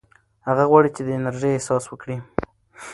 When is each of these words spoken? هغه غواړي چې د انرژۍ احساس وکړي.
هغه 0.47 0.63
غواړي 0.69 0.89
چې 0.95 1.01
د 1.03 1.09
انرژۍ 1.19 1.51
احساس 1.53 1.83
وکړي. 1.87 2.17